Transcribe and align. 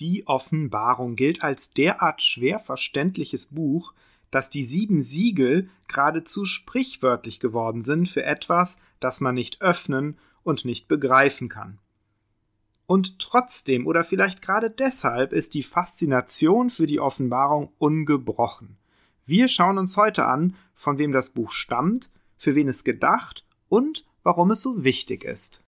Die 0.00 0.26
Offenbarung 0.26 1.14
gilt 1.14 1.44
als 1.44 1.74
derart 1.74 2.22
schwer 2.22 2.58
verständliches 2.58 3.46
Buch, 3.46 3.92
dass 4.30 4.48
die 4.48 4.64
sieben 4.64 5.02
Siegel 5.02 5.68
geradezu 5.88 6.46
sprichwörtlich 6.46 7.38
geworden 7.38 7.82
sind 7.82 8.08
für 8.08 8.24
etwas, 8.24 8.78
das 8.98 9.20
man 9.20 9.34
nicht 9.34 9.60
öffnen 9.60 10.16
und 10.42 10.64
nicht 10.64 10.88
begreifen 10.88 11.50
kann. 11.50 11.78
Und 12.86 13.18
trotzdem 13.18 13.86
oder 13.86 14.02
vielleicht 14.02 14.40
gerade 14.40 14.70
deshalb 14.70 15.32
ist 15.32 15.52
die 15.52 15.62
Faszination 15.62 16.70
für 16.70 16.86
die 16.86 16.98
Offenbarung 16.98 17.72
ungebrochen. 17.78 18.78
Wir 19.26 19.48
schauen 19.48 19.78
uns 19.78 19.96
heute 19.96 20.24
an, 20.24 20.56
von 20.74 20.98
wem 20.98 21.12
das 21.12 21.30
Buch 21.30 21.52
stammt, 21.52 22.10
für 22.36 22.54
wen 22.54 22.68
es 22.68 22.84
gedacht 22.84 23.44
und 23.68 24.06
warum 24.22 24.50
es 24.50 24.62
so 24.62 24.82
wichtig 24.82 25.24
ist. 25.24 25.62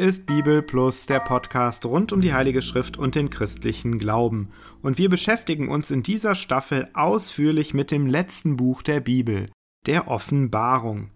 Ist 0.00 0.24
Bibel 0.24 0.62
Plus, 0.62 1.04
der 1.04 1.20
Podcast 1.20 1.84
rund 1.84 2.10
um 2.14 2.22
die 2.22 2.32
Heilige 2.32 2.62
Schrift 2.62 2.96
und 2.96 3.14
den 3.14 3.28
christlichen 3.28 3.98
Glauben. 3.98 4.48
Und 4.80 4.96
wir 4.96 5.10
beschäftigen 5.10 5.68
uns 5.68 5.90
in 5.90 6.02
dieser 6.02 6.34
Staffel 6.34 6.88
ausführlich 6.94 7.74
mit 7.74 7.90
dem 7.90 8.06
letzten 8.06 8.56
Buch 8.56 8.80
der 8.80 9.00
Bibel, 9.00 9.50
der 9.86 10.08
Offenbarung. 10.08 11.10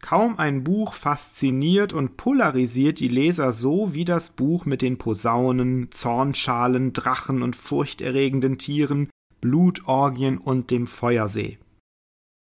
Kaum 0.00 0.38
ein 0.38 0.62
Buch 0.62 0.94
fasziniert 0.94 1.92
und 1.92 2.16
polarisiert 2.16 3.00
die 3.00 3.08
Leser 3.08 3.52
so 3.52 3.92
wie 3.92 4.04
das 4.04 4.30
Buch 4.30 4.66
mit 4.66 4.82
den 4.82 4.98
Posaunen, 4.98 5.90
Zornschalen, 5.90 6.92
Drachen 6.92 7.42
und 7.42 7.56
furchterregenden 7.56 8.56
Tieren, 8.56 9.10
Blutorgien 9.40 10.38
und 10.38 10.70
dem 10.70 10.86
Feuersee. 10.86 11.58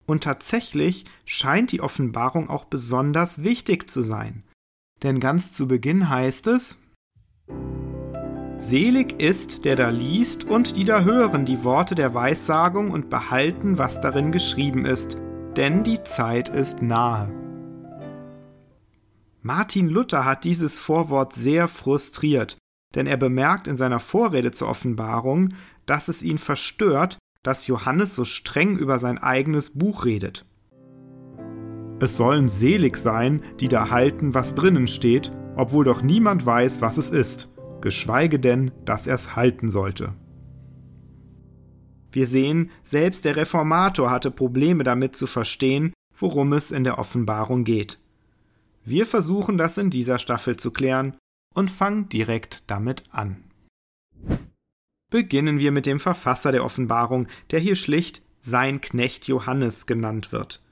Und 0.07 0.23
tatsächlich 0.23 1.05
scheint 1.25 1.73
die 1.73 1.81
Offenbarung 1.81 2.49
auch 2.49 2.65
besonders 2.65 3.43
wichtig 3.43 3.91
zu 3.91 4.03
sein 4.03 4.45
denn 5.03 5.21
ganz 5.21 5.53
zu 5.53 5.69
Beginn 5.69 6.09
heißt 6.09 6.47
es, 6.47 6.79
Selig 8.57 9.21
ist, 9.21 9.65
der 9.65 9.77
da 9.77 9.91
liest 9.91 10.45
und 10.45 10.77
die 10.77 10.85
da 10.85 11.03
hören 11.03 11.45
die 11.45 11.65
Worte 11.65 11.95
der 11.95 12.15
Weissagung 12.15 12.93
und 12.93 13.11
behalten, 13.11 13.79
was 13.79 14.01
darin 14.01 14.33
geschrieben 14.33 14.87
ist, 14.87 15.19
denn 15.57 15.83
die 15.83 16.03
Zeit 16.03 16.49
ist 16.49 16.81
nahe. 16.81 17.31
Martin 19.43 19.89
Luther 19.91 20.25
hat 20.25 20.45
dieses 20.45 20.79
Vorwort 20.79 21.35
sehr 21.35 21.69
frustriert, 21.69 22.57
denn 22.95 23.07
er 23.07 23.19
bemerkt 23.19 23.69
in 23.69 23.77
seiner 23.77 24.01
Vorrede 24.01 24.53
zur 24.53 24.69
Offenbarung, 24.69 25.55
dass 25.85 26.09
es 26.09 26.23
ihn 26.23 26.39
verstört, 26.39 27.19
dass 27.43 27.67
Johannes 27.67 28.15
so 28.15 28.25
streng 28.25 28.79
über 28.79 28.99
sein 28.99 29.19
eigenes 29.19 29.77
Buch 29.79 30.07
redet. 30.07 30.47
Es 32.01 32.17
sollen 32.17 32.49
selig 32.49 32.97
sein, 32.97 33.43
die 33.61 33.69
da 33.69 33.91
halten, 33.91 34.35
was 34.35 34.55
drinnen 34.55 34.89
steht, 34.89 35.33
obwohl 35.57 35.85
doch 35.85 36.03
niemand 36.03 36.45
weiß, 36.45 36.81
was 36.81 36.99
es 36.99 37.11
ist, 37.11 37.49
geschweige 37.81 38.41
denn, 38.41 38.73
dass 38.85 39.07
er 39.07 39.15
es 39.15 39.37
halten 39.37 39.71
sollte. 39.71 40.13
Wir 42.11 42.27
sehen, 42.27 42.71
selbst 42.83 43.25
der 43.25 43.37
Reformator 43.37 44.11
hatte 44.11 44.31
Probleme 44.31 44.85
damit 44.85 45.17
zu 45.17 45.27
verstehen, 45.27 45.93
worum 46.19 46.53
es 46.53 46.71
in 46.71 46.85
der 46.85 46.99
Offenbarung 46.99 47.65
geht. 47.65 47.99
Wir 48.85 49.07
versuchen 49.07 49.59
das 49.59 49.79
in 49.79 49.91
dieser 49.91 50.19
Staffel 50.19 50.57
zu 50.57 50.71
klären 50.71 51.17
und 51.55 51.71
fangen 51.71 52.09
direkt 52.09 52.65
damit 52.67 53.05
an. 53.11 53.45
Beginnen 55.11 55.59
wir 55.59 55.71
mit 55.71 55.87
dem 55.87 56.01
Verfasser 56.01 56.51
der 56.51 56.65
Offenbarung, 56.65 57.29
der 57.51 57.61
hier 57.61 57.77
schlicht 57.77 58.23
sein 58.41 58.81
Knecht 58.81 59.27
Johannes 59.27 59.87
genannt 59.87 60.33
wird. 60.33 60.64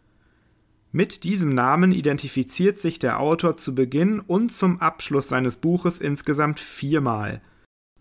Mit 0.95 1.25
diesem 1.25 1.49
Namen 1.49 1.91
identifiziert 1.91 2.79
sich 2.79 2.99
der 2.99 3.19
Autor 3.19 3.57
zu 3.57 3.75
Beginn 3.75 4.21
und 4.21 4.53
zum 4.53 4.79
Abschluss 4.79 5.29
seines 5.29 5.57
Buches 5.57 5.99
insgesamt 5.99 6.61
viermal, 6.61 7.41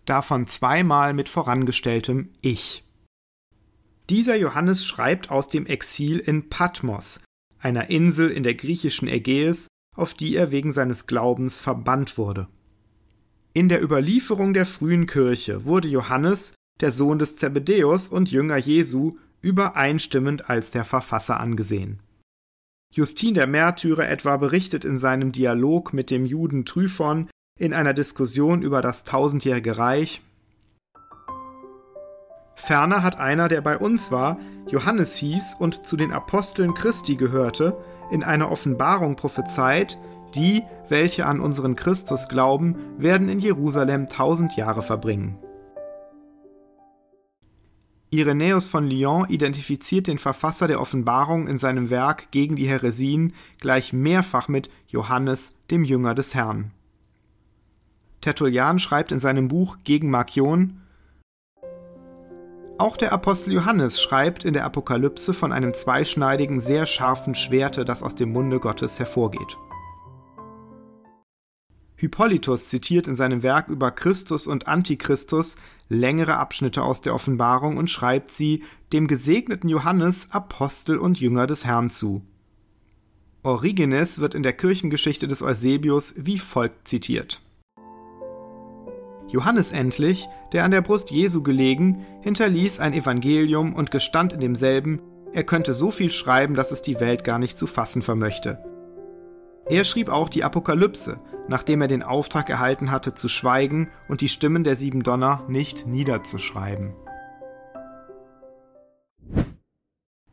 davon 0.04 0.46
zweimal 0.46 1.14
mit 1.14 1.30
vorangestelltem 1.30 2.28
Ich. 2.42 2.84
Dieser 4.10 4.36
Johannes 4.36 4.84
schreibt 4.84 5.30
aus 5.30 5.48
dem 5.48 5.64
Exil 5.64 6.18
in 6.18 6.50
Patmos, 6.50 7.22
einer 7.58 7.88
Insel 7.88 8.30
in 8.30 8.42
der 8.42 8.54
griechischen 8.54 9.08
Ägäis, 9.08 9.68
auf 9.96 10.12
die 10.12 10.36
er 10.36 10.50
wegen 10.50 10.70
seines 10.70 11.06
Glaubens 11.06 11.58
verbannt 11.58 12.18
wurde. 12.18 12.46
In 13.54 13.70
der 13.70 13.82
Überlieferung 13.82 14.52
der 14.52 14.66
frühen 14.66 15.06
Kirche 15.06 15.64
wurde 15.64 15.88
Johannes, 15.88 16.54
der 16.80 16.90
Sohn 16.90 17.18
des 17.18 17.36
Zebedäus 17.36 18.08
und 18.08 18.30
Jünger 18.30 18.58
Jesu, 18.58 19.16
übereinstimmend 19.40 20.50
als 20.50 20.72
der 20.72 20.84
Verfasser 20.84 21.40
angesehen. 21.40 22.00
Justin 22.92 23.32
der 23.34 23.46
Märtyrer 23.46 24.08
etwa 24.08 24.36
berichtet 24.36 24.84
in 24.84 24.98
seinem 24.98 25.32
Dialog 25.32 25.92
mit 25.94 26.10
dem 26.10 26.26
Juden 26.26 26.66
Tryphon 26.66 27.30
in 27.58 27.72
einer 27.72 27.94
Diskussion 27.94 28.62
über 28.62 28.82
das 28.82 29.04
tausendjährige 29.04 29.78
Reich 29.78 30.20
Ferner 32.54 33.02
hat 33.02 33.18
einer, 33.18 33.48
der 33.48 33.60
bei 33.60 33.76
uns 33.76 34.12
war, 34.12 34.38
Johannes 34.68 35.16
hieß 35.16 35.56
und 35.58 35.84
zu 35.84 35.96
den 35.96 36.12
Aposteln 36.12 36.74
Christi 36.74 37.16
gehörte, 37.16 37.76
in 38.12 38.22
einer 38.22 38.52
Offenbarung 38.52 39.16
prophezeit, 39.16 39.98
die, 40.36 40.62
welche 40.88 41.26
an 41.26 41.40
unseren 41.40 41.74
Christus 41.74 42.28
glauben, 42.28 42.76
werden 42.98 43.28
in 43.28 43.40
Jerusalem 43.40 44.08
tausend 44.08 44.56
Jahre 44.56 44.82
verbringen. 44.82 45.38
Irenäus 48.12 48.66
von 48.66 48.86
Lyon 48.86 49.26
identifiziert 49.30 50.06
den 50.06 50.18
Verfasser 50.18 50.68
der 50.68 50.82
Offenbarung 50.82 51.48
in 51.48 51.56
seinem 51.56 51.88
Werk 51.88 52.30
gegen 52.30 52.56
die 52.56 52.68
Häresien 52.68 53.32
gleich 53.58 53.94
mehrfach 53.94 54.48
mit 54.48 54.68
Johannes, 54.86 55.54
dem 55.70 55.82
Jünger 55.82 56.14
des 56.14 56.34
Herrn. 56.34 56.72
Tertullian 58.20 58.78
schreibt 58.78 59.12
in 59.12 59.18
seinem 59.18 59.48
Buch 59.48 59.78
Gegen 59.84 60.10
Markion 60.10 60.82
Auch 62.76 62.98
der 62.98 63.14
Apostel 63.14 63.54
Johannes 63.54 64.02
schreibt 64.02 64.44
in 64.44 64.52
der 64.52 64.66
Apokalypse 64.66 65.32
von 65.32 65.50
einem 65.50 65.72
zweischneidigen, 65.72 66.60
sehr 66.60 66.84
scharfen 66.84 67.34
Schwerte, 67.34 67.86
das 67.86 68.02
aus 68.02 68.14
dem 68.14 68.30
Munde 68.30 68.60
Gottes 68.60 68.98
hervorgeht. 68.98 69.56
Hippolytus 72.02 72.66
zitiert 72.66 73.06
in 73.06 73.14
seinem 73.14 73.44
Werk 73.44 73.68
über 73.68 73.92
Christus 73.92 74.48
und 74.48 74.66
Antichristus 74.66 75.54
längere 75.88 76.36
Abschnitte 76.36 76.82
aus 76.82 77.00
der 77.00 77.14
Offenbarung 77.14 77.76
und 77.76 77.90
schreibt 77.90 78.32
sie 78.32 78.64
dem 78.92 79.06
gesegneten 79.06 79.68
Johannes, 79.68 80.32
Apostel 80.32 80.98
und 80.98 81.20
Jünger 81.20 81.46
des 81.46 81.64
Herrn 81.64 81.90
zu. 81.90 82.22
Origenes 83.44 84.18
wird 84.18 84.34
in 84.34 84.42
der 84.42 84.52
Kirchengeschichte 84.52 85.28
des 85.28 85.42
Eusebius 85.42 86.14
wie 86.16 86.40
folgt 86.40 86.88
zitiert. 86.88 87.40
Johannes 89.28 89.70
endlich, 89.70 90.26
der 90.52 90.64
an 90.64 90.72
der 90.72 90.82
Brust 90.82 91.12
Jesu 91.12 91.44
gelegen, 91.44 92.04
hinterließ 92.22 92.80
ein 92.80 92.94
Evangelium 92.94 93.76
und 93.76 93.92
gestand 93.92 94.32
in 94.32 94.40
demselben, 94.40 95.00
er 95.32 95.44
könnte 95.44 95.72
so 95.72 95.92
viel 95.92 96.10
schreiben, 96.10 96.56
dass 96.56 96.72
es 96.72 96.82
die 96.82 96.98
Welt 96.98 97.22
gar 97.22 97.38
nicht 97.38 97.56
zu 97.56 97.68
fassen 97.68 98.02
vermöchte. 98.02 98.71
Er 99.68 99.84
schrieb 99.84 100.08
auch 100.08 100.28
die 100.28 100.44
Apokalypse, 100.44 101.20
nachdem 101.48 101.80
er 101.80 101.88
den 101.88 102.02
Auftrag 102.02 102.50
erhalten 102.50 102.90
hatte, 102.90 103.14
zu 103.14 103.28
schweigen 103.28 103.90
und 104.08 104.20
die 104.20 104.28
Stimmen 104.28 104.64
der 104.64 104.76
sieben 104.76 105.02
Donner 105.02 105.44
nicht 105.48 105.86
niederzuschreiben. 105.86 106.94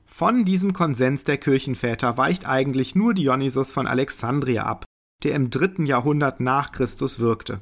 Von 0.06 0.44
diesem 0.44 0.74
Konsens 0.74 1.24
der 1.24 1.38
Kirchenväter 1.38 2.18
weicht 2.18 2.48
eigentlich 2.48 2.96
nur 2.96 3.14
Dionysos 3.14 3.72
von 3.72 3.88
Alexandria 3.88 4.64
ab, 4.64 4.84
der 5.24 5.34
im 5.34 5.50
dritten 5.50 5.86
Jahrhundert 5.86 6.40
nach 6.40 6.72
Christus 6.72 7.20
wirkte. 7.20 7.62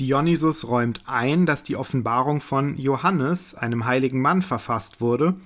Dionysos 0.00 0.66
räumt 0.66 1.02
ein, 1.06 1.46
dass 1.46 1.62
die 1.62 1.76
Offenbarung 1.76 2.40
von 2.40 2.76
Johannes, 2.76 3.54
einem 3.54 3.84
heiligen 3.84 4.20
Mann, 4.20 4.42
verfasst 4.42 5.00
wurde, 5.00 5.36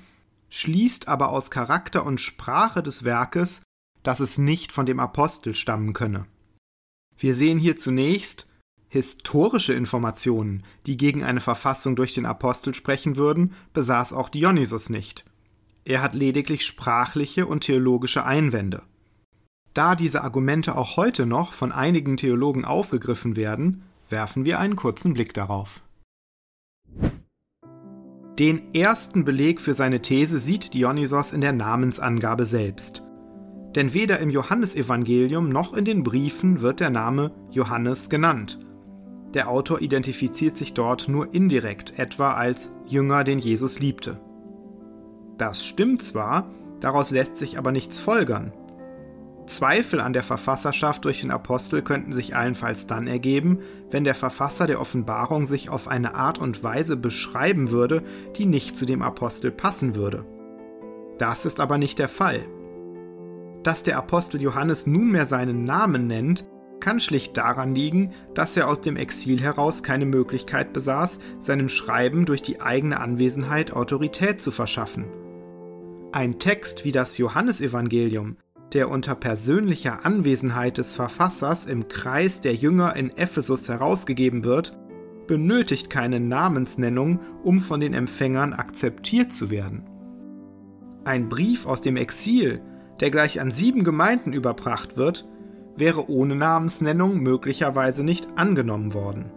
schließt 0.49 1.07
aber 1.09 1.31
aus 1.31 1.51
Charakter 1.51 2.07
und 2.07 2.21
Sprache 2.21 2.83
des 2.83 3.05
Werkes, 3.05 3.63
dass 4.09 4.21
es 4.21 4.39
nicht 4.39 4.73
von 4.73 4.87
dem 4.87 5.01
Apostel 5.01 5.55
stammen 5.55 5.93
könne. 5.93 6.25
Wir 7.19 7.35
sehen 7.35 7.59
hier 7.59 7.77
zunächst 7.77 8.49
historische 8.89 9.75
Informationen, 9.75 10.63
die 10.87 10.97
gegen 10.97 11.25
eine 11.25 11.43
Verfassung 11.43 11.95
durch 11.95 12.15
den 12.15 12.25
Apostel 12.25 12.73
sprechen 12.73 13.19
würden, 13.19 13.53
besaß 13.75 14.15
auch 14.15 14.31
Dionysos 14.31 14.89
nicht. 14.89 15.27
Er 15.85 16.01
hat 16.01 16.15
lediglich 16.15 16.65
sprachliche 16.65 17.45
und 17.45 17.65
theologische 17.65 18.25
Einwände. 18.25 18.83
Da 19.75 19.95
diese 19.95 20.25
Argumente 20.25 20.77
auch 20.77 20.97
heute 20.97 21.27
noch 21.27 21.53
von 21.53 21.71
einigen 21.71 22.17
Theologen 22.17 22.65
aufgegriffen 22.65 23.37
werden, 23.37 23.83
werfen 24.09 24.47
wir 24.47 24.59
einen 24.59 24.77
kurzen 24.77 25.13
Blick 25.13 25.35
darauf. 25.35 25.83
Den 28.39 28.73
ersten 28.75 29.27
Beleg 29.27 29.61
für 29.61 29.75
seine 29.75 30.01
These 30.01 30.39
sieht 30.39 30.73
Dionysos 30.73 31.33
in 31.33 31.43
der 31.43 31.53
Namensangabe 31.53 32.47
selbst. 32.47 33.03
Denn 33.75 33.95
weder 33.95 34.19
im 34.19 34.31
Johannesevangelium 34.31 35.51
noch 35.51 35.75
in 35.75 35.85
den 35.85 36.03
Briefen 36.03 36.63
wird 36.63 36.81
der 36.81 36.91
Name 36.91 37.33
Johannes 37.51 38.09
genannt. 38.09 38.59
Der 39.35 39.51
Autor 39.51 39.83
identifiziert 39.83 40.57
sich 40.57 40.73
dort 40.73 41.09
nur 41.09 41.35
indirekt, 41.35 41.99
etwa 41.99 42.33
als 42.33 42.71
Jünger, 42.87 43.25
den 43.25 43.39
Jesus 43.39 43.79
liebte. 43.79 44.19
Das 45.37 45.65
stimmt 45.65 46.03
zwar, 46.03 46.51
daraus 46.81 47.11
lässt 47.11 47.37
sich 47.37 47.59
aber 47.59 47.71
nichts 47.71 47.99
folgern. 47.99 48.53
Zweifel 49.47 50.01
an 50.01 50.13
der 50.13 50.23
Verfasserschaft 50.23 51.05
durch 51.05 51.21
den 51.21 51.31
Apostel 51.31 51.83
könnten 51.83 52.13
sich 52.13 52.37
allenfalls 52.37 52.87
dann 52.87 53.07
ergeben, 53.07 53.61
wenn 53.91 54.05
der 54.05 54.15
Verfasser 54.15 54.67
der 54.67 54.81
Offenbarung 54.81 55.47
sich 55.47 55.71
auf 55.71 55.89
eine 55.89 56.15
Art 56.15 56.39
und 56.39 56.63
Weise 56.63 56.97
beschreiben 56.97 57.71
würde, 57.71 58.03
die 58.37 58.47
nicht 58.47 58.77
zu 58.77 58.85
dem 58.85 59.03
Apostel 59.03 59.51
passen 59.51 59.95
würde. 59.95 60.25
Das 61.19 61.47
ist 61.47 61.61
aber 61.61 61.79
nicht 61.79 61.99
der 61.99 62.09
Fall. 62.09 62.47
Dass 63.63 63.83
der 63.83 63.99
Apostel 63.99 64.41
Johannes 64.41 64.87
nunmehr 64.87 65.27
seinen 65.27 65.65
Namen 65.65 66.07
nennt, 66.07 66.47
kann 66.81 67.01
schlicht 67.01 67.37
daran 67.37 67.75
liegen, 67.75 68.11
dass 68.35 68.57
er 68.57 68.69
aus 68.69 68.81
dem 68.81 68.97
Exil 68.97 69.41
heraus 69.41 69.83
keine 69.83 70.07
Möglichkeit 70.07 70.73
besaß, 70.73 71.19
seinem 71.39 71.69
Schreiben 71.69 72.25
durch 72.25 72.41
die 72.41 72.61
eigene 72.61 73.01
Anwesenheit 73.01 73.73
Autorität 73.73 74.41
zu 74.41 74.53
verschaffen. 74.53 75.07
Ein 76.13 76.39
Text 76.39 76.85
wie 76.85 76.93
das 76.93 77.19
Johannesevangelium 77.19 78.37
der 78.73 78.91
unter 78.91 79.15
persönlicher 79.15 80.05
Anwesenheit 80.05 80.79
des 80.79 80.93
Verfassers 80.93 81.65
im 81.65 81.89
Kreis 81.89 82.41
der 82.41 82.55
Jünger 82.55 82.97
in 82.97 83.11
Ephesus 83.11 83.69
herausgegeben 83.69 84.45
wird, 84.45 84.77
benötigt 85.27 85.91
keine 85.91 86.21
Namensnennung, 86.21 87.21
um 87.43 87.61
von 87.61 87.81
den 87.81 87.95
Empfängern 87.95 88.53
akzeptiert 88.53 89.33
zu 89.33 89.51
werden. 89.51 89.85
Ein 91.05 91.29
Brief 91.29 91.67
aus 91.67 91.81
dem 91.81 91.97
Exil, 91.97 92.61
der 93.01 93.11
gleich 93.11 93.41
an 93.41 93.51
sieben 93.51 93.85
Gemeinden 93.85 94.33
überbracht 94.33 94.97
wird, 94.97 95.27
wäre 95.77 96.11
ohne 96.11 96.35
Namensnennung 96.35 97.19
möglicherweise 97.19 98.03
nicht 98.03 98.29
angenommen 98.37 98.95
worden. 98.95 99.31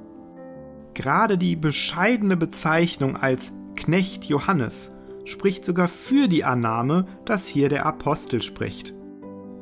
Gerade 0.94 1.38
die 1.38 1.56
bescheidene 1.56 2.36
Bezeichnung 2.36 3.16
als 3.16 3.54
Knecht 3.76 4.26
Johannes 4.26 4.98
spricht 5.26 5.64
sogar 5.64 5.88
für 5.88 6.28
die 6.28 6.44
Annahme, 6.44 7.06
dass 7.26 7.48
hier 7.48 7.70
der 7.70 7.86
Apostel 7.86 8.42
spricht. 8.42 8.94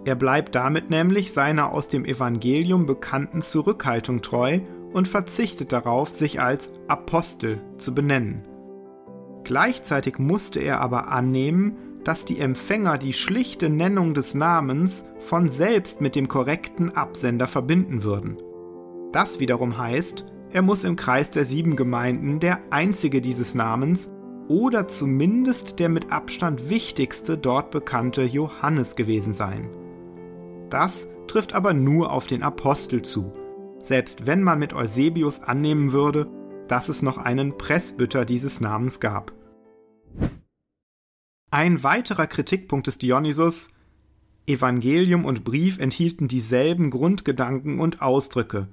Er 0.06 0.16
bleibt 0.16 0.56
damit 0.56 0.90
nämlich 0.90 1.34
seiner 1.34 1.72
aus 1.72 1.90
dem 1.90 2.06
Evangelium 2.06 2.86
bekannten 2.86 3.42
Zurückhaltung 3.42 4.22
treu 4.22 4.62
und 4.94 5.08
verzichtet 5.08 5.72
darauf, 5.72 6.14
sich 6.14 6.42
als 6.42 6.74
Apostel 6.88 7.62
zu 7.78 7.94
benennen. 7.94 8.42
Gleichzeitig 9.44 10.18
musste 10.18 10.60
er 10.60 10.82
aber 10.82 11.12
annehmen, 11.12 11.78
dass 12.04 12.26
die 12.26 12.40
Empfänger 12.40 12.98
die 12.98 13.14
schlichte 13.14 13.70
Nennung 13.70 14.14
des 14.14 14.34
Namens 14.34 15.06
von 15.26 15.50
selbst 15.50 16.02
mit 16.02 16.16
dem 16.16 16.28
korrekten 16.28 16.96
Absender 16.96 17.48
verbinden 17.48 18.04
würden. 18.04 18.38
Das 19.12 19.40
wiederum 19.40 19.78
heißt, 19.78 20.26
er 20.52 20.62
muss 20.62 20.84
im 20.84 20.96
Kreis 20.96 21.30
der 21.30 21.46
sieben 21.46 21.76
Gemeinden 21.76 22.40
der 22.40 22.60
einzige 22.72 23.22
dieses 23.22 23.54
Namens 23.54 24.12
oder 24.48 24.88
zumindest 24.88 25.80
der 25.80 25.90
mit 25.90 26.12
Abstand 26.12 26.70
wichtigste 26.70 27.38
dort 27.38 27.70
bekannte 27.70 28.24
Johannes 28.24 28.96
gewesen 28.96 29.34
sein. 29.34 29.70
Das 30.70 31.08
trifft 31.28 31.54
aber 31.54 31.74
nur 31.74 32.12
auf 32.12 32.28
den 32.28 32.42
Apostel 32.42 33.04
zu, 33.04 33.32
selbst 33.80 34.26
wenn 34.26 34.42
man 34.42 34.60
mit 34.60 34.74
Eusebius 34.74 35.42
annehmen 35.42 35.94
würde, 35.94 36.28
dass 36.68 36.90
es 36.90 37.02
noch 37.02 37.18
einen 37.18 37.58
Presbyter 37.58 38.26
dieses 38.26 38.62
Namens 38.62 39.00
gab. 39.00 39.32
Ein 41.52 41.82
weiterer 41.82 42.28
Kritikpunkt 42.28 42.86
des 42.88 43.00
Dionysus 43.00 43.72
Evangelium 44.46 45.26
und 45.26 45.44
Brief 45.44 45.80
enthielten 45.80 46.28
dieselben 46.28 46.90
Grundgedanken 46.92 47.80
und 47.80 48.02
Ausdrücke, 48.02 48.68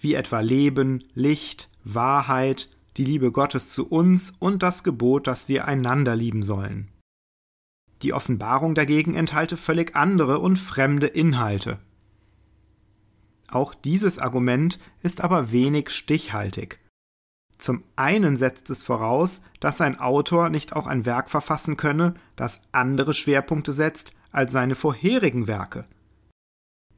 wie 0.00 0.14
etwa 0.14 0.40
Leben, 0.40 1.04
Licht, 1.14 1.68
Wahrheit, 1.84 2.68
die 2.96 3.04
Liebe 3.04 3.30
Gottes 3.30 3.70
zu 3.70 3.88
uns 3.88 4.34
und 4.38 4.62
das 4.62 4.82
Gebot, 4.82 5.26
dass 5.26 5.48
wir 5.48 5.66
einander 5.66 6.16
lieben 6.16 6.42
sollen. 6.42 6.88
Die 8.02 8.12
Offenbarung 8.12 8.74
dagegen 8.74 9.14
enthalte 9.14 9.56
völlig 9.56 9.94
andere 9.94 10.38
und 10.40 10.58
fremde 10.58 11.06
Inhalte. 11.06 11.78
Auch 13.48 13.74
dieses 13.74 14.18
Argument 14.18 14.78
ist 15.02 15.20
aber 15.20 15.52
wenig 15.52 15.90
stichhaltig. 15.90 16.80
Zum 17.58 17.84
einen 17.96 18.36
setzt 18.36 18.68
es 18.70 18.82
voraus, 18.82 19.42
dass 19.60 19.80
ein 19.80 19.98
Autor 19.98 20.50
nicht 20.50 20.74
auch 20.74 20.86
ein 20.86 21.06
Werk 21.06 21.30
verfassen 21.30 21.76
könne, 21.76 22.14
das 22.36 22.60
andere 22.72 23.14
Schwerpunkte 23.14 23.72
setzt 23.72 24.12
als 24.30 24.52
seine 24.52 24.74
vorherigen 24.74 25.46
Werke. 25.46 25.86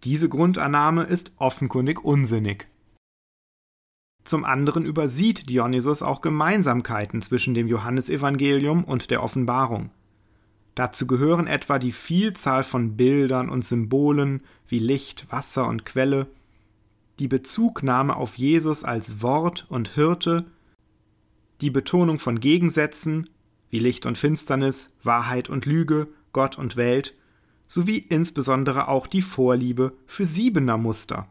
Diese 0.05 0.28
Grundannahme 0.28 1.05
ist 1.05 1.32
offenkundig 1.37 2.05
unsinnig. 2.05 2.69
Zum 4.25 4.44
anderen 4.44 4.84
übersieht 4.84 5.49
Dionysus 5.49 6.02
auch 6.02 6.20
Gemeinsamkeiten 6.20 7.22
zwischen 7.22 7.54
dem 7.54 7.66
Johannesevangelium 7.66 8.84
und 8.84 9.11
der 9.11 9.22
Offenbarung. 9.22 9.90
Dazu 10.75 11.06
gehören 11.06 11.46
etwa 11.46 11.78
die 11.78 11.93
Vielzahl 11.93 12.62
von 12.62 12.96
Bildern 12.96 13.49
und 13.49 13.64
Symbolen 13.64 14.43
wie 14.69 14.78
Licht, 14.78 15.26
Wasser 15.31 15.66
und 15.66 15.84
Quelle, 15.84 16.28
die 17.18 17.28
Bezugnahme 17.28 18.16
auf 18.16 18.36
Jesus 18.36 18.84
als 18.84 19.22
Wort 19.22 19.66
und 19.68 19.90
Hirte, 19.90 20.46
die 21.60 21.70
Betonung 21.70 22.18
von 22.18 22.40
Gegensätzen 22.40 23.28
wie 23.70 23.78
Licht 23.78 24.06
und 24.06 24.16
Finsternis, 24.16 24.94
Wahrheit 25.02 25.50
und 25.50 25.66
Lüge, 25.66 26.08
Gott 26.32 26.58
und 26.58 26.76
Welt, 26.76 27.14
sowie 27.66 27.98
insbesondere 27.98 28.88
auch 28.88 29.06
die 29.06 29.22
Vorliebe 29.22 29.92
für 30.06 30.24
siebener 30.24 30.78
Muster. 30.78 31.28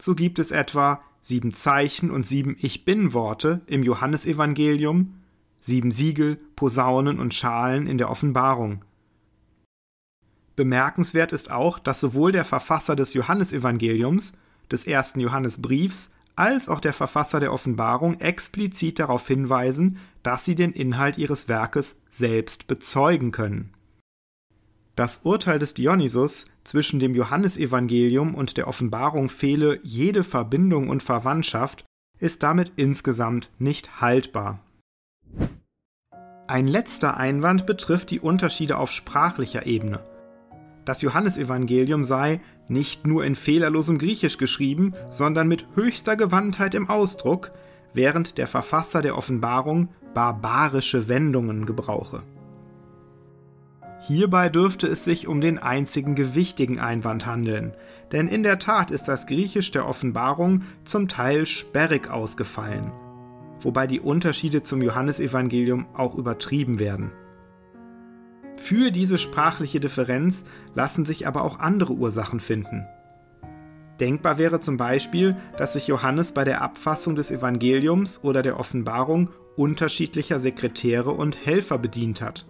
So 0.00 0.14
gibt 0.14 0.38
es 0.38 0.50
etwa 0.50 1.02
sieben 1.20 1.52
Zeichen 1.52 2.10
und 2.10 2.26
sieben 2.26 2.56
Ich 2.60 2.84
bin 2.84 3.14
Worte 3.14 3.62
im 3.66 3.82
Johannesevangelium, 3.82 5.14
sieben 5.58 5.90
Siegel, 5.90 6.36
Posaunen 6.54 7.18
und 7.18 7.32
Schalen 7.34 7.86
in 7.86 7.98
der 7.98 8.10
Offenbarung. 8.10 8.84
Bemerkenswert 10.56 11.32
ist 11.32 11.50
auch, 11.50 11.78
dass 11.78 11.98
sowohl 11.98 12.30
der 12.30 12.44
Verfasser 12.44 12.94
des 12.94 13.14
Johannesevangeliums, 13.14 14.34
des 14.70 14.86
ersten 14.86 15.20
Johannesbriefs, 15.20 16.12
als 16.36 16.68
auch 16.68 16.80
der 16.80 16.92
Verfasser 16.92 17.40
der 17.40 17.52
Offenbarung 17.52 18.20
explizit 18.20 18.98
darauf 18.98 19.26
hinweisen, 19.26 19.98
dass 20.22 20.44
sie 20.44 20.54
den 20.54 20.72
Inhalt 20.72 21.18
ihres 21.18 21.48
Werkes 21.48 22.00
selbst 22.10 22.66
bezeugen 22.66 23.30
können. 23.30 23.72
Das 24.96 25.18
Urteil 25.24 25.58
des 25.58 25.74
Dionysus 25.74 26.46
zwischen 26.62 27.00
dem 27.00 27.14
Johannesevangelium 27.14 28.34
und 28.34 28.56
der 28.56 28.68
Offenbarung 28.68 29.28
fehle 29.28 29.80
jede 29.82 30.22
Verbindung 30.22 30.88
und 30.88 31.02
Verwandtschaft 31.02 31.84
ist 32.20 32.42
damit 32.42 32.72
insgesamt 32.76 33.50
nicht 33.58 34.00
haltbar. 34.00 34.60
Ein 36.46 36.68
letzter 36.68 37.16
Einwand 37.16 37.66
betrifft 37.66 38.10
die 38.10 38.20
Unterschiede 38.20 38.78
auf 38.78 38.90
sprachlicher 38.90 39.66
Ebene. 39.66 40.04
Das 40.84 41.02
Johannesevangelium 41.02 42.04
sei 42.04 42.40
nicht 42.68 43.06
nur 43.06 43.24
in 43.24 43.34
fehlerlosem 43.34 43.98
Griechisch 43.98 44.38
geschrieben, 44.38 44.94
sondern 45.10 45.48
mit 45.48 45.66
höchster 45.74 46.16
Gewandtheit 46.16 46.74
im 46.74 46.88
Ausdruck, 46.90 47.52
während 47.92 48.38
der 48.38 48.46
Verfasser 48.46 49.02
der 49.02 49.16
Offenbarung 49.16 49.88
barbarische 50.14 51.08
Wendungen 51.08 51.66
gebrauche. 51.66 52.22
Hierbei 54.00 54.50
dürfte 54.50 54.86
es 54.86 55.04
sich 55.04 55.26
um 55.28 55.40
den 55.40 55.58
einzigen 55.58 56.14
gewichtigen 56.14 56.78
Einwand 56.78 57.24
handeln, 57.24 57.72
denn 58.12 58.28
in 58.28 58.42
der 58.42 58.58
Tat 58.58 58.90
ist 58.90 59.04
das 59.04 59.26
Griechisch 59.26 59.70
der 59.70 59.88
Offenbarung 59.88 60.62
zum 60.84 61.08
Teil 61.08 61.46
sperrig 61.46 62.10
ausgefallen 62.10 62.92
wobei 63.64 63.86
die 63.86 64.00
Unterschiede 64.00 64.62
zum 64.62 64.82
Johannesevangelium 64.82 65.86
auch 65.94 66.16
übertrieben 66.16 66.78
werden. 66.78 67.12
Für 68.56 68.90
diese 68.90 69.18
sprachliche 69.18 69.80
Differenz 69.80 70.44
lassen 70.74 71.04
sich 71.04 71.26
aber 71.26 71.42
auch 71.42 71.58
andere 71.58 71.92
Ursachen 71.92 72.40
finden. 72.40 72.86
Denkbar 74.00 74.38
wäre 74.38 74.60
zum 74.60 74.76
Beispiel, 74.76 75.36
dass 75.56 75.74
sich 75.74 75.86
Johannes 75.86 76.32
bei 76.32 76.44
der 76.44 76.62
Abfassung 76.62 77.14
des 77.14 77.30
Evangeliums 77.30 78.22
oder 78.24 78.42
der 78.42 78.58
Offenbarung 78.58 79.30
unterschiedlicher 79.56 80.38
Sekretäre 80.40 81.12
und 81.12 81.46
Helfer 81.46 81.78
bedient 81.78 82.20
hat. 82.20 82.46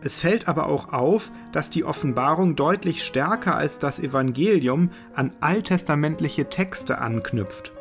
Es 0.00 0.16
fällt 0.16 0.46
aber 0.46 0.66
auch 0.66 0.92
auf, 0.92 1.32
dass 1.52 1.70
die 1.70 1.84
Offenbarung 1.84 2.54
deutlich 2.54 3.04
stärker 3.04 3.56
als 3.56 3.78
das 3.78 3.98
Evangelium 3.98 4.90
an 5.14 5.32
alttestamentliche 5.40 6.48
Texte 6.48 6.98
anknüpft. 6.98 7.72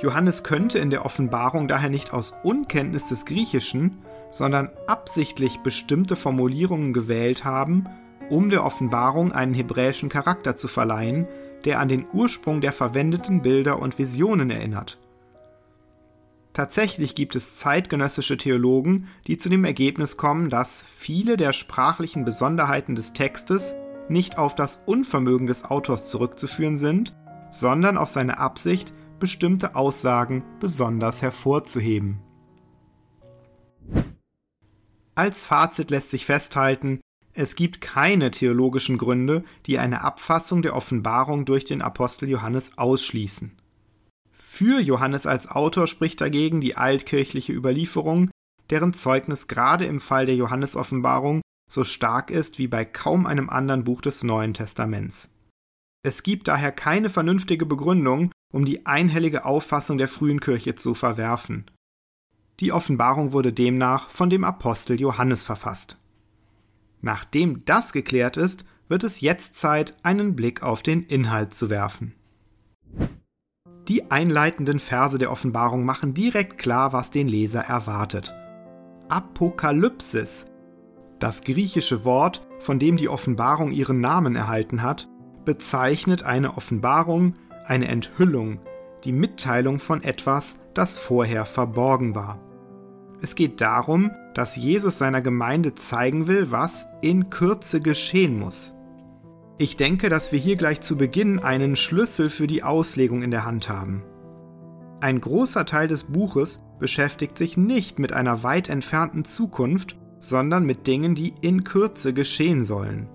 Johannes 0.00 0.44
könnte 0.44 0.78
in 0.80 0.90
der 0.90 1.06
Offenbarung 1.06 1.68
daher 1.68 1.88
nicht 1.88 2.12
aus 2.12 2.34
Unkenntnis 2.42 3.08
des 3.08 3.24
Griechischen, 3.24 4.03
sondern 4.34 4.70
absichtlich 4.88 5.58
bestimmte 5.58 6.16
Formulierungen 6.16 6.92
gewählt 6.92 7.44
haben, 7.44 7.86
um 8.30 8.50
der 8.50 8.64
Offenbarung 8.64 9.30
einen 9.30 9.54
hebräischen 9.54 10.08
Charakter 10.08 10.56
zu 10.56 10.66
verleihen, 10.66 11.28
der 11.64 11.78
an 11.78 11.86
den 11.86 12.04
Ursprung 12.12 12.60
der 12.60 12.72
verwendeten 12.72 13.42
Bilder 13.42 13.78
und 13.78 13.96
Visionen 13.96 14.50
erinnert. 14.50 14.98
Tatsächlich 16.52 17.14
gibt 17.14 17.36
es 17.36 17.58
zeitgenössische 17.58 18.36
Theologen, 18.36 19.06
die 19.28 19.38
zu 19.38 19.48
dem 19.48 19.64
Ergebnis 19.64 20.16
kommen, 20.16 20.50
dass 20.50 20.82
viele 20.82 21.36
der 21.36 21.52
sprachlichen 21.52 22.24
Besonderheiten 22.24 22.96
des 22.96 23.12
Textes 23.12 23.76
nicht 24.08 24.36
auf 24.36 24.56
das 24.56 24.82
Unvermögen 24.84 25.46
des 25.46 25.64
Autors 25.64 26.06
zurückzuführen 26.06 26.76
sind, 26.76 27.14
sondern 27.52 27.96
auf 27.96 28.08
seine 28.08 28.38
Absicht, 28.38 28.92
bestimmte 29.20 29.76
Aussagen 29.76 30.42
besonders 30.58 31.22
hervorzuheben. 31.22 32.20
Als 35.14 35.42
Fazit 35.42 35.90
lässt 35.90 36.10
sich 36.10 36.26
festhalten, 36.26 37.00
es 37.32 37.56
gibt 37.56 37.80
keine 37.80 38.30
theologischen 38.30 38.96
Gründe, 38.96 39.44
die 39.66 39.78
eine 39.78 40.02
Abfassung 40.02 40.62
der 40.62 40.76
Offenbarung 40.76 41.44
durch 41.44 41.64
den 41.64 41.82
Apostel 41.82 42.28
Johannes 42.28 42.78
ausschließen. 42.78 43.56
Für 44.32 44.80
Johannes 44.80 45.26
als 45.26 45.48
Autor 45.50 45.88
spricht 45.88 46.20
dagegen 46.20 46.60
die 46.60 46.76
altkirchliche 46.76 47.52
Überlieferung, 47.52 48.30
deren 48.70 48.92
Zeugnis 48.92 49.48
gerade 49.48 49.84
im 49.84 49.98
Fall 49.98 50.26
der 50.26 50.36
Johannesoffenbarung 50.36 51.42
so 51.68 51.82
stark 51.82 52.30
ist 52.30 52.58
wie 52.58 52.68
bei 52.68 52.84
kaum 52.84 53.26
einem 53.26 53.50
anderen 53.50 53.82
Buch 53.84 54.00
des 54.00 54.22
Neuen 54.22 54.54
Testaments. 54.54 55.30
Es 56.04 56.22
gibt 56.22 56.46
daher 56.48 56.70
keine 56.70 57.08
vernünftige 57.08 57.66
Begründung, 57.66 58.30
um 58.52 58.64
die 58.64 58.86
einhellige 58.86 59.44
Auffassung 59.44 59.98
der 59.98 60.08
frühen 60.08 60.38
Kirche 60.38 60.76
zu 60.76 60.94
verwerfen. 60.94 61.64
Die 62.60 62.72
Offenbarung 62.72 63.32
wurde 63.32 63.52
demnach 63.52 64.10
von 64.10 64.30
dem 64.30 64.44
Apostel 64.44 65.00
Johannes 65.00 65.42
verfasst. 65.42 66.00
Nachdem 67.00 67.64
das 67.64 67.92
geklärt 67.92 68.36
ist, 68.36 68.64
wird 68.88 69.04
es 69.04 69.20
jetzt 69.20 69.56
Zeit, 69.56 69.96
einen 70.02 70.36
Blick 70.36 70.62
auf 70.62 70.82
den 70.82 71.02
Inhalt 71.04 71.54
zu 71.54 71.68
werfen. 71.68 72.14
Die 73.88 74.10
einleitenden 74.10 74.78
Verse 74.78 75.18
der 75.18 75.30
Offenbarung 75.30 75.84
machen 75.84 76.14
direkt 76.14 76.56
klar, 76.56 76.92
was 76.92 77.10
den 77.10 77.28
Leser 77.28 77.60
erwartet. 77.60 78.34
Apokalypsis, 79.08 80.46
das 81.18 81.44
griechische 81.44 82.04
Wort, 82.04 82.46
von 82.58 82.78
dem 82.78 82.96
die 82.96 83.08
Offenbarung 83.08 83.72
ihren 83.72 84.00
Namen 84.00 84.36
erhalten 84.36 84.82
hat, 84.82 85.08
bezeichnet 85.44 86.22
eine 86.22 86.56
Offenbarung, 86.56 87.34
eine 87.66 87.88
Enthüllung, 87.88 88.60
die 89.04 89.12
Mitteilung 89.12 89.78
von 89.78 90.02
etwas, 90.02 90.56
das 90.74 90.96
vorher 90.98 91.46
verborgen 91.46 92.14
war. 92.14 92.38
Es 93.20 93.34
geht 93.34 93.60
darum, 93.60 94.10
dass 94.34 94.56
Jesus 94.56 94.98
seiner 94.98 95.22
Gemeinde 95.22 95.74
zeigen 95.74 96.26
will, 96.26 96.50
was 96.50 96.86
in 97.00 97.30
Kürze 97.30 97.80
geschehen 97.80 98.38
muss. 98.38 98.74
Ich 99.56 99.76
denke, 99.76 100.08
dass 100.08 100.32
wir 100.32 100.38
hier 100.38 100.56
gleich 100.56 100.80
zu 100.80 100.96
Beginn 100.96 101.38
einen 101.38 101.76
Schlüssel 101.76 102.28
für 102.28 102.46
die 102.46 102.64
Auslegung 102.64 103.22
in 103.22 103.30
der 103.30 103.44
Hand 103.44 103.68
haben. 103.68 104.02
Ein 105.00 105.20
großer 105.20 105.64
Teil 105.64 105.86
des 105.86 106.04
Buches 106.04 106.62
beschäftigt 106.78 107.38
sich 107.38 107.56
nicht 107.56 107.98
mit 107.98 108.12
einer 108.12 108.42
weit 108.42 108.68
entfernten 108.68 109.24
Zukunft, 109.24 109.96
sondern 110.18 110.64
mit 110.64 110.86
Dingen, 110.86 111.14
die 111.14 111.34
in 111.40 111.62
Kürze 111.62 112.12
geschehen 112.12 112.64
sollen. 112.64 113.08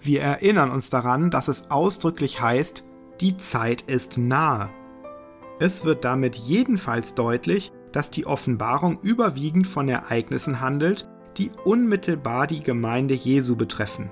Wir 0.00 0.22
erinnern 0.22 0.70
uns 0.70 0.90
daran, 0.90 1.30
dass 1.30 1.48
es 1.48 1.70
ausdrücklich 1.70 2.40
heißt, 2.40 2.84
die 3.20 3.36
Zeit 3.36 3.82
ist 3.82 4.18
nahe. 4.18 4.70
Es 5.60 5.84
wird 5.84 6.04
damit 6.04 6.36
jedenfalls 6.36 7.14
deutlich, 7.14 7.72
dass 7.92 8.10
die 8.10 8.26
Offenbarung 8.26 8.98
überwiegend 9.02 9.66
von 9.66 9.88
Ereignissen 9.88 10.60
handelt, 10.60 11.08
die 11.36 11.50
unmittelbar 11.64 12.46
die 12.46 12.60
Gemeinde 12.60 13.14
Jesu 13.14 13.56
betreffen. 13.56 14.10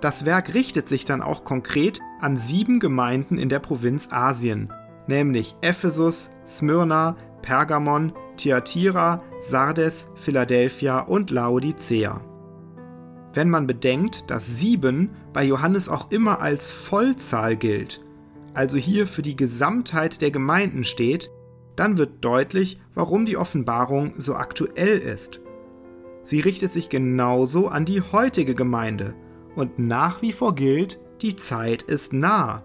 Das 0.00 0.24
Werk 0.24 0.54
richtet 0.54 0.88
sich 0.88 1.04
dann 1.04 1.22
auch 1.22 1.44
konkret 1.44 2.00
an 2.20 2.36
sieben 2.36 2.80
Gemeinden 2.80 3.38
in 3.38 3.48
der 3.48 3.58
Provinz 3.58 4.08
Asien, 4.10 4.72
nämlich 5.06 5.56
Ephesus, 5.60 6.30
Smyrna, 6.46 7.16
Pergamon, 7.42 8.12
Thyatira, 8.36 9.22
Sardes, 9.40 10.08
Philadelphia 10.16 11.00
und 11.00 11.30
Laodicea. 11.30 12.20
Wenn 13.34 13.50
man 13.50 13.66
bedenkt, 13.66 14.30
dass 14.30 14.58
sieben 14.58 15.10
bei 15.32 15.44
Johannes 15.44 15.88
auch 15.88 16.10
immer 16.10 16.40
als 16.40 16.70
Vollzahl 16.70 17.56
gilt, 17.56 18.00
also 18.54 18.76
hier 18.78 19.06
für 19.06 19.22
die 19.22 19.36
Gesamtheit 19.36 20.20
der 20.20 20.30
Gemeinden 20.30 20.84
steht, 20.84 21.30
dann 21.76 21.98
wird 21.98 22.24
deutlich, 22.24 22.80
warum 22.94 23.24
die 23.24 23.36
Offenbarung 23.36 24.14
so 24.18 24.34
aktuell 24.34 24.98
ist. 24.98 25.40
Sie 26.24 26.40
richtet 26.40 26.72
sich 26.72 26.88
genauso 26.88 27.68
an 27.68 27.84
die 27.84 28.02
heutige 28.02 28.54
Gemeinde, 28.54 29.14
und 29.54 29.78
nach 29.78 30.22
wie 30.22 30.32
vor 30.32 30.54
gilt, 30.54 31.00
die 31.22 31.36
Zeit 31.36 31.82
ist 31.82 32.12
nah. 32.12 32.62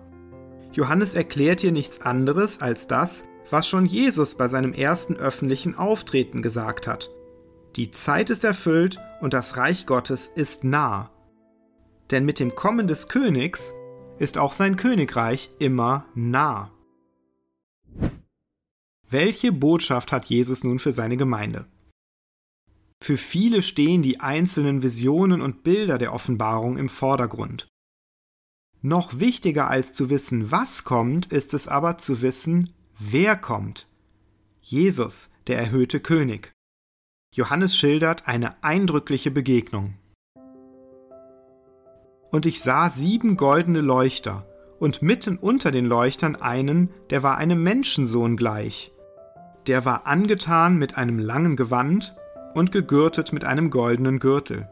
Johannes 0.73 1.15
erklärt 1.15 1.61
hier 1.61 1.71
nichts 1.71 2.01
anderes 2.01 2.61
als 2.61 2.87
das, 2.87 3.23
was 3.49 3.67
schon 3.67 3.85
Jesus 3.85 4.35
bei 4.35 4.47
seinem 4.47 4.73
ersten 4.73 5.15
öffentlichen 5.15 5.75
Auftreten 5.75 6.41
gesagt 6.41 6.87
hat. 6.87 7.09
Die 7.75 7.91
Zeit 7.91 8.29
ist 8.29 8.43
erfüllt 8.43 8.99
und 9.21 9.33
das 9.33 9.57
Reich 9.57 9.85
Gottes 9.85 10.27
ist 10.27 10.63
nah. 10.63 11.11
Denn 12.11 12.25
mit 12.25 12.39
dem 12.39 12.55
Kommen 12.55 12.87
des 12.87 13.07
Königs 13.07 13.73
ist 14.19 14.37
auch 14.37 14.53
sein 14.53 14.75
Königreich 14.75 15.49
immer 15.59 16.05
nah. 16.15 16.71
Welche 19.09 19.51
Botschaft 19.51 20.11
hat 20.11 20.25
Jesus 20.25 20.63
nun 20.63 20.79
für 20.79 20.91
seine 20.91 21.17
Gemeinde? 21.17 21.65
Für 23.01 23.17
viele 23.17 23.61
stehen 23.61 24.01
die 24.01 24.21
einzelnen 24.21 24.81
Visionen 24.81 25.41
und 25.41 25.63
Bilder 25.63 25.97
der 25.97 26.13
Offenbarung 26.13 26.77
im 26.77 26.89
Vordergrund. 26.89 27.67
Noch 28.81 29.19
wichtiger 29.19 29.69
als 29.69 29.93
zu 29.93 30.09
wissen, 30.09 30.51
was 30.51 30.83
kommt, 30.83 31.31
ist 31.31 31.53
es 31.53 31.67
aber 31.67 31.97
zu 31.97 32.21
wissen, 32.21 32.73
wer 32.97 33.35
kommt. 33.35 33.87
Jesus, 34.61 35.31
der 35.47 35.57
erhöhte 35.57 35.99
König. 35.99 36.51
Johannes 37.33 37.75
schildert 37.75 38.27
eine 38.27 38.63
eindrückliche 38.63 39.31
Begegnung. 39.31 39.95
Und 42.33 42.47
ich 42.47 42.61
sah 42.61 42.89
sieben 42.89 43.37
goldene 43.37 43.81
Leuchter, 43.81 44.43
und 44.79 45.03
mitten 45.03 45.37
unter 45.37 45.69
den 45.69 45.85
Leuchtern 45.85 46.35
einen, 46.35 46.89
der 47.11 47.21
war 47.21 47.37
einem 47.37 47.61
Menschensohn 47.61 48.37
gleich. 48.37 48.91
Der 49.67 49.85
war 49.85 50.07
angetan 50.07 50.77
mit 50.77 50.97
einem 50.97 51.19
langen 51.19 51.55
Gewand 51.55 52.15
und 52.55 52.71
gegürtet 52.71 53.33
mit 53.33 53.45
einem 53.45 53.69
goldenen 53.69 54.17
Gürtel. 54.17 54.67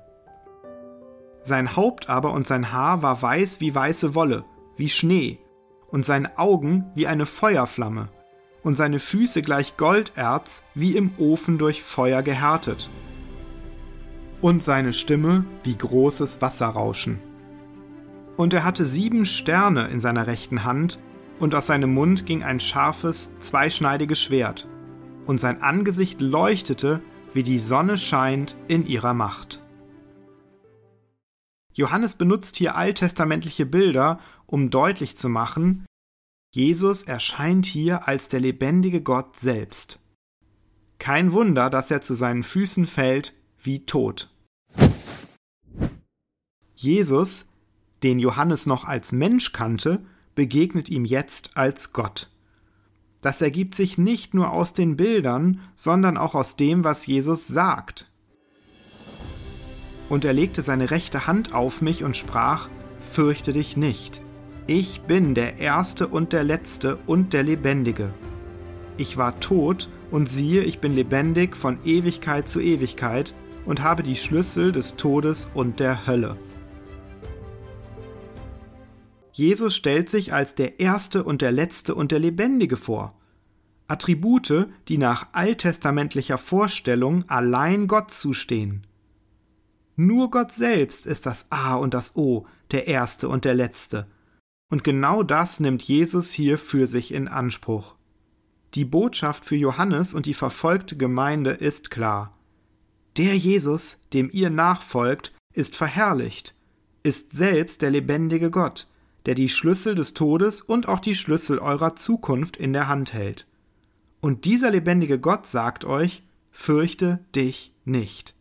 Sein 1.43 1.75
Haupt 1.75 2.09
aber 2.09 2.33
und 2.33 2.47
sein 2.47 2.71
Haar 2.71 3.03
war 3.03 3.21
weiß 3.21 3.61
wie 3.61 3.75
weiße 3.75 4.15
Wolle, 4.15 4.43
wie 4.75 4.89
Schnee, 4.89 5.37
und 5.87 6.03
seine 6.03 6.39
Augen 6.39 6.89
wie 6.95 7.05
eine 7.05 7.27
Feuerflamme, 7.27 8.09
und 8.63 8.73
seine 8.73 8.97
Füße 8.97 9.43
gleich 9.43 9.77
Golderz, 9.77 10.63
wie 10.73 10.97
im 10.97 11.11
Ofen 11.19 11.59
durch 11.59 11.83
Feuer 11.83 12.23
gehärtet. 12.23 12.89
Und 14.41 14.63
seine 14.63 14.93
Stimme 14.93 15.45
wie 15.63 15.77
großes 15.77 16.41
Wasserrauschen. 16.41 17.30
Und 18.37 18.53
er 18.53 18.63
hatte 18.63 18.85
sieben 18.85 19.25
Sterne 19.25 19.87
in 19.87 19.99
seiner 19.99 20.27
rechten 20.27 20.63
Hand, 20.63 20.99
und 21.39 21.55
aus 21.55 21.67
seinem 21.67 21.93
Mund 21.93 22.25
ging 22.25 22.43
ein 22.43 22.59
scharfes, 22.59 23.37
zweischneidiges 23.39 24.19
Schwert, 24.19 24.67
und 25.25 25.39
sein 25.39 25.61
Angesicht 25.61 26.21
leuchtete 26.21 27.01
wie 27.33 27.43
die 27.43 27.59
Sonne 27.59 27.97
scheint 27.97 28.57
in 28.67 28.85
ihrer 28.85 29.13
Macht. 29.13 29.61
Johannes 31.73 32.15
benutzt 32.15 32.57
hier 32.57 32.75
alttestamentliche 32.75 33.65
Bilder, 33.65 34.19
um 34.45 34.69
deutlich 34.69 35.17
zu 35.17 35.29
machen, 35.29 35.85
Jesus 36.53 37.03
erscheint 37.03 37.65
hier 37.65 38.09
als 38.09 38.27
der 38.27 38.41
lebendige 38.41 39.01
Gott 39.01 39.39
selbst. 39.39 39.99
Kein 40.99 41.31
Wunder, 41.31 41.69
dass 41.69 41.89
er 41.89 42.01
zu 42.01 42.13
seinen 42.13 42.43
Füßen 42.43 42.85
fällt 42.85 43.33
wie 43.63 43.85
tot. 43.85 44.29
Jesus, 46.75 47.45
den 48.03 48.19
Johannes 48.19 48.65
noch 48.65 48.85
als 48.85 49.11
Mensch 49.11 49.51
kannte, 49.53 50.03
begegnet 50.35 50.89
ihm 50.89 51.05
jetzt 51.05 51.57
als 51.57 51.93
Gott. 51.93 52.29
Das 53.21 53.41
ergibt 53.41 53.75
sich 53.75 53.97
nicht 53.97 54.33
nur 54.33 54.51
aus 54.51 54.73
den 54.73 54.97
Bildern, 54.97 55.61
sondern 55.75 56.17
auch 56.17 56.33
aus 56.33 56.55
dem, 56.55 56.83
was 56.83 57.05
Jesus 57.05 57.47
sagt. 57.47 58.09
Und 60.09 60.25
er 60.25 60.33
legte 60.33 60.61
seine 60.61 60.91
rechte 60.91 61.27
Hand 61.27 61.53
auf 61.53 61.81
mich 61.81 62.03
und 62.03 62.17
sprach, 62.17 62.69
Fürchte 63.03 63.53
dich 63.53 63.77
nicht, 63.77 64.21
ich 64.67 65.01
bin 65.01 65.35
der 65.35 65.57
Erste 65.57 66.07
und 66.07 66.33
der 66.33 66.43
Letzte 66.43 66.97
und 67.07 67.33
der 67.33 67.43
Lebendige. 67.43 68.13
Ich 68.97 69.17
war 69.17 69.39
tot, 69.39 69.89
und 70.11 70.27
siehe, 70.27 70.63
ich 70.63 70.79
bin 70.79 70.93
lebendig 70.93 71.55
von 71.55 71.77
Ewigkeit 71.85 72.47
zu 72.47 72.59
Ewigkeit 72.59 73.33
und 73.65 73.81
habe 73.81 74.03
die 74.03 74.15
Schlüssel 74.15 74.71
des 74.71 74.97
Todes 74.97 75.49
und 75.53 75.79
der 75.79 76.05
Hölle. 76.05 76.37
Jesus 79.31 79.75
stellt 79.75 80.09
sich 80.09 80.33
als 80.33 80.55
der 80.55 80.79
Erste 80.79 81.23
und 81.23 81.41
der 81.41 81.51
Letzte 81.51 81.95
und 81.95 82.11
der 82.11 82.19
Lebendige 82.19 82.77
vor. 82.77 83.15
Attribute, 83.87 84.67
die 84.87 84.97
nach 84.97 85.27
alttestamentlicher 85.33 86.37
Vorstellung 86.37 87.27
allein 87.29 87.87
Gott 87.87 88.11
zustehen. 88.11 88.87
Nur 89.95 90.31
Gott 90.31 90.51
selbst 90.51 91.05
ist 91.05 91.25
das 91.25 91.47
A 91.51 91.75
und 91.75 91.93
das 91.93 92.15
O, 92.15 92.45
der 92.71 92.87
Erste 92.87 93.27
und 93.27 93.45
der 93.45 93.53
Letzte. 93.53 94.07
Und 94.69 94.83
genau 94.83 95.23
das 95.23 95.59
nimmt 95.59 95.83
Jesus 95.83 96.31
hier 96.31 96.57
für 96.57 96.87
sich 96.87 97.13
in 97.13 97.27
Anspruch. 97.27 97.95
Die 98.73 98.85
Botschaft 98.85 99.43
für 99.43 99.57
Johannes 99.57 100.13
und 100.13 100.25
die 100.25 100.33
verfolgte 100.33 100.95
Gemeinde 100.95 101.51
ist 101.51 101.91
klar. 101.91 102.37
Der 103.17 103.37
Jesus, 103.37 103.99
dem 104.13 104.29
ihr 104.31 104.49
nachfolgt, 104.49 105.33
ist 105.53 105.75
verherrlicht, 105.75 106.55
ist 107.03 107.33
selbst 107.33 107.81
der 107.81 107.89
lebendige 107.89 108.49
Gott, 108.49 108.87
der 109.25 109.35
die 109.35 109.49
Schlüssel 109.49 109.95
des 109.95 110.13
Todes 110.13 110.61
und 110.61 110.87
auch 110.87 110.99
die 110.99 111.15
Schlüssel 111.15 111.59
eurer 111.59 111.95
Zukunft 111.95 112.57
in 112.57 112.73
der 112.73 112.87
Hand 112.87 113.13
hält. 113.13 113.47
Und 114.19 114.45
dieser 114.45 114.71
lebendige 114.71 115.19
Gott 115.19 115.47
sagt 115.47 115.85
euch, 115.85 116.23
fürchte 116.51 117.19
dich 117.35 117.73
nicht. 117.85 118.35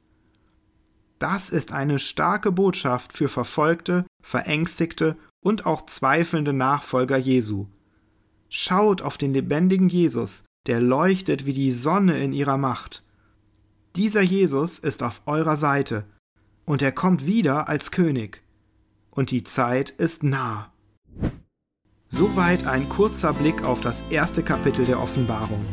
Das 1.19 1.51
ist 1.51 1.73
eine 1.73 1.99
starke 1.99 2.51
Botschaft 2.51 3.13
für 3.13 3.29
verfolgte, 3.29 4.07
verängstigte 4.23 5.17
und 5.41 5.67
auch 5.67 5.87
zweifelnde 5.87 6.53
Nachfolger 6.53 7.19
Jesu. 7.19 7.67
Schaut 8.49 9.03
auf 9.03 9.19
den 9.19 9.33
lebendigen 9.33 9.89
Jesus, 9.89 10.45
der 10.67 10.81
leuchtet 10.81 11.47
wie 11.47 11.53
die 11.53 11.71
Sonne 11.71 12.23
in 12.23 12.33
ihrer 12.33 12.59
Macht. 12.59 13.03
Dieser 13.97 14.23
Jesus 14.23 14.79
ist 14.79 15.03
auf 15.03 15.23
eurer 15.27 15.57
Seite, 15.57 16.05
und 16.65 16.83
er 16.83 16.93
kommt 16.93 17.27
wieder 17.27 17.69
als 17.69 17.91
König. 17.91 18.43
Und 19.11 19.31
die 19.31 19.43
Zeit 19.43 19.91
ist 19.91 20.23
nah. 20.23 20.70
Soweit 22.12 22.67
ein 22.67 22.88
kurzer 22.88 23.33
Blick 23.33 23.64
auf 23.64 23.81
das 23.81 24.02
erste 24.11 24.43
Kapitel 24.43 24.85
der 24.85 25.00
Offenbarung. 25.00 25.64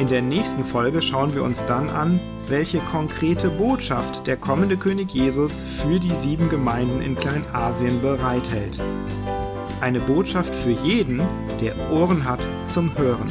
In 0.00 0.08
der 0.08 0.20
nächsten 0.20 0.64
Folge 0.64 1.00
schauen 1.00 1.32
wir 1.32 1.44
uns 1.44 1.64
dann 1.64 1.90
an, 1.90 2.18
welche 2.48 2.80
konkrete 2.80 3.50
Botschaft 3.50 4.26
der 4.26 4.36
kommende 4.36 4.76
König 4.76 5.14
Jesus 5.14 5.62
für 5.62 6.00
die 6.00 6.14
sieben 6.14 6.48
Gemeinden 6.48 7.00
in 7.00 7.14
Kleinasien 7.14 8.02
bereithält. 8.02 8.80
Eine 9.80 10.00
Botschaft 10.00 10.52
für 10.52 10.72
jeden, 10.72 11.22
der 11.60 11.74
Ohren 11.92 12.24
hat 12.24 12.40
zum 12.64 12.98
Hören. 12.98 13.30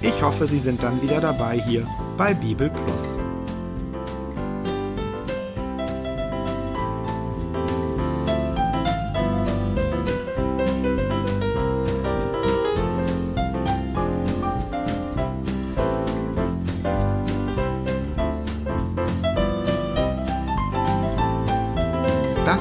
Ich 0.00 0.22
hoffe, 0.22 0.46
Sie 0.46 0.58
sind 0.58 0.82
dann 0.82 1.02
wieder 1.02 1.20
dabei 1.20 1.60
hier 1.60 1.86
bei 2.16 2.32
Bibel 2.32 2.70
Plus. 2.70 3.18